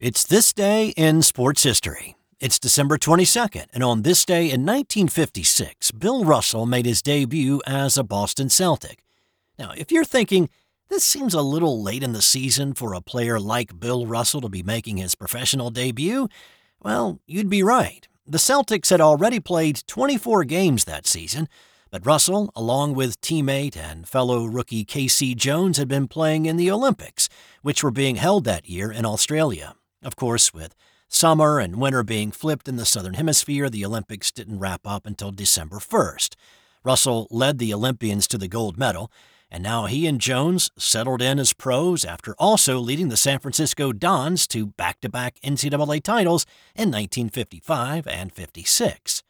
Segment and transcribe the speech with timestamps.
[0.00, 2.14] It's this day in sports history.
[2.38, 7.98] It's December 22nd, and on this day in 1956, Bill Russell made his debut as
[7.98, 9.02] a Boston Celtic.
[9.58, 10.50] Now, if you're thinking,
[10.88, 14.48] this seems a little late in the season for a player like Bill Russell to
[14.48, 16.28] be making his professional debut,
[16.80, 18.06] well, you'd be right.
[18.24, 21.48] The Celtics had already played 24 games that season,
[21.90, 25.34] but Russell, along with teammate and fellow rookie K.C.
[25.34, 27.28] Jones, had been playing in the Olympics,
[27.62, 29.74] which were being held that year in Australia.
[30.02, 30.76] Of course, with
[31.08, 35.32] summer and winter being flipped in the Southern Hemisphere, the Olympics didn't wrap up until
[35.32, 36.36] December 1st.
[36.84, 39.10] Russell led the Olympians to the gold medal,
[39.50, 43.92] and now he and Jones settled in as pros after also leading the San Francisco
[43.92, 49.22] Dons to back to back NCAA titles in 1955 and 56.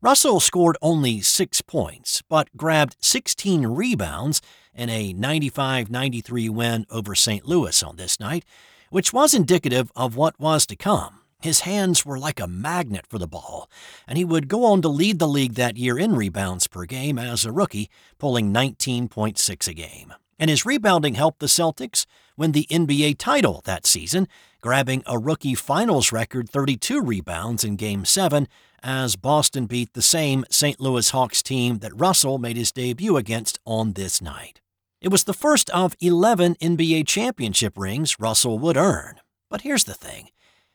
[0.00, 4.40] Russell scored only six points, but grabbed 16 rebounds
[4.74, 7.46] in a 95 93 win over St.
[7.46, 8.44] Louis on this night
[8.90, 11.20] which was indicative of what was to come.
[11.40, 13.70] His hands were like a magnet for the ball,
[14.08, 17.18] and he would go on to lead the league that year in rebounds per game
[17.18, 20.14] as a rookie, pulling 19.6 a game.
[20.38, 24.26] And his rebounding helped the Celtics win the NBA title that season,
[24.60, 28.48] grabbing a rookie finals record 32 rebounds in Game 7
[28.82, 30.80] as Boston beat the same St.
[30.80, 34.60] Louis Hawks team that Russell made his debut against on this night.
[35.00, 39.20] It was the first of 11 NBA championship rings Russell would earn.
[39.48, 40.30] But here's the thing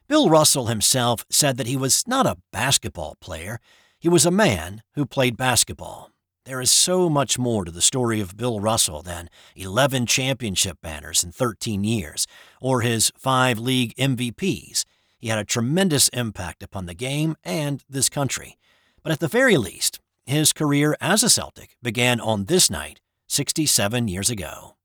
[0.08, 3.60] Bill Russell himself said that he was not a basketball player,
[4.00, 6.10] he was a man who played basketball.
[6.46, 11.24] There is so much more to the story of Bill Russell than 11 championship banners
[11.24, 12.26] in 13 years
[12.62, 14.86] or his five league MVPs.
[15.18, 18.58] He had a tremendous impact upon the game and this country.
[19.04, 24.08] But at the very least, his career as a Celtic began on this night 67
[24.08, 24.76] years ago.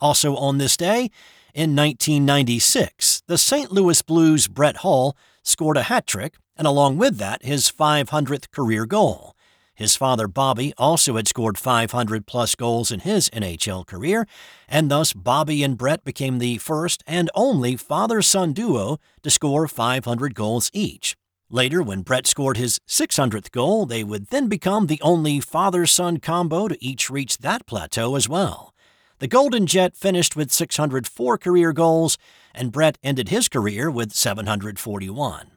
[0.00, 1.10] Also on this day,
[1.54, 3.70] in 1996, the St.
[3.70, 8.86] Louis Blues' Brett Hull scored a hat trick, and along with that, his 500th career
[8.86, 9.34] goal.
[9.74, 14.26] His father, Bobby, also had scored 500 plus goals in his NHL career,
[14.68, 19.66] and thus Bobby and Brett became the first and only father son duo to score
[19.66, 21.16] 500 goals each.
[21.50, 26.18] Later, when Brett scored his 600th goal, they would then become the only father son
[26.18, 28.74] combo to each reach that plateau as well.
[29.18, 32.18] The Golden Jet finished with 604 career goals,
[32.54, 35.50] and Brett ended his career with 741.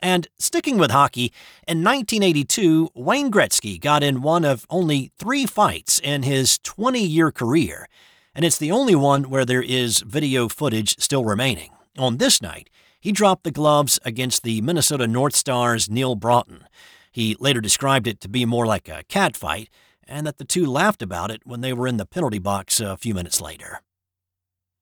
[0.00, 1.32] And sticking with hockey,
[1.66, 7.32] in 1982, Wayne Gretzky got in one of only three fights in his 20 year
[7.32, 7.88] career,
[8.34, 11.70] and it's the only one where there is video footage still remaining.
[11.98, 12.70] On this night,
[13.00, 16.62] he dropped the gloves against the Minnesota North Stars' Neal Broten.
[17.12, 19.68] He later described it to be more like a cat fight,
[20.06, 22.96] and that the two laughed about it when they were in the penalty box a
[22.96, 23.80] few minutes later.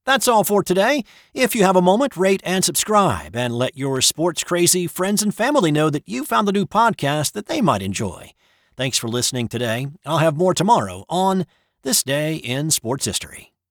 [0.05, 1.03] That's all for today.
[1.35, 5.35] If you have a moment, rate and subscribe, and let your sports crazy friends and
[5.35, 8.33] family know that you found the new podcast that they might enjoy.
[8.77, 9.89] Thanks for listening today.
[10.05, 11.45] I'll have more tomorrow on
[11.83, 13.56] This Day in Sports History.